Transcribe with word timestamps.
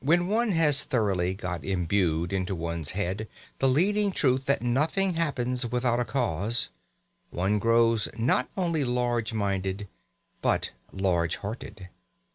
When 0.00 0.28
one 0.28 0.52
has 0.52 0.82
thoroughly 0.82 1.32
got 1.32 1.64
imbued 1.64 2.30
into 2.30 2.54
one's 2.54 2.90
head 2.90 3.26
the 3.58 3.66
leading 3.70 4.12
truth 4.12 4.44
that 4.44 4.60
nothing 4.60 5.14
happens 5.14 5.64
without 5.64 5.98
a 5.98 6.04
cause, 6.04 6.68
one 7.30 7.58
grows 7.58 8.06
not 8.18 8.50
only 8.58 8.84
large 8.84 9.32
minded, 9.32 9.88
but 10.42 10.72
large 10.92 11.36
hearted. 11.36 11.88